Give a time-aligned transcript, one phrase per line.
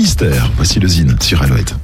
[0.00, 0.50] Finistère.
[0.56, 1.74] Voici le Zine sur Alouette.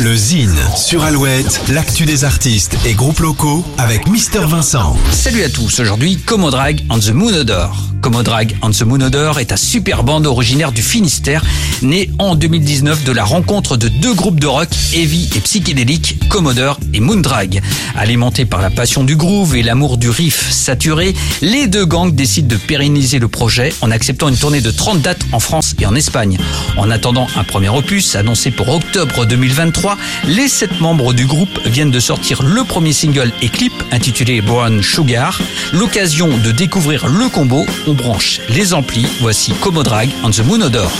[0.00, 4.96] Le Zine sur Alouette, l'actu des artistes et groupes locaux avec Mister Vincent.
[5.12, 7.76] Salut à tous, aujourd'hui Comodrag and the Moon Odor.
[8.12, 11.44] And the Moon Odor est un super band originaire du Finistère,
[11.80, 16.80] né en 2019 de la rencontre de deux groupes de rock heavy et psychédélique, Commodore
[16.92, 17.62] et Moondrag.
[17.96, 22.48] Alimentés par la passion du groove et l'amour du riff saturé, les deux gangs décident
[22.48, 25.94] de pérenniser le projet en acceptant une tournée de 30 dates en France et en
[25.94, 26.36] Espagne.
[26.76, 31.92] En attendant un premier opus annoncé pour octobre 2023, les sept membres du groupe viennent
[31.92, 35.40] de sortir le premier single et clip intitulé Brown Sugar.
[35.72, 37.64] L'occasion de découvrir le combo,
[38.00, 39.06] branche les amplis.
[39.20, 40.90] Voici Comodrag and the Moon Odor.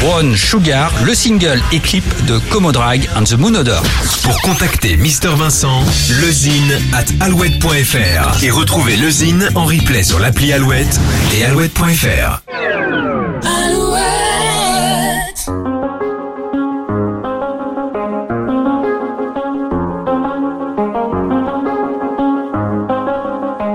[0.00, 3.82] Brown Sugar, le single et clip de Comodrag and the Moon Odor.
[4.22, 5.84] Pour contacter Mister Vincent,
[6.22, 10.98] lezine at alouette.fr et retrouver le Zine en replay sur l'appli Alouette
[11.34, 12.42] et alouette.fr.